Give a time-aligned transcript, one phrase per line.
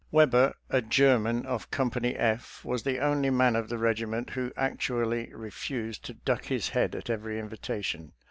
[0.09, 5.31] Webber, a German of Company F, was the only man of the regiment who actually
[5.31, 8.11] refused to duck his head at every invitation.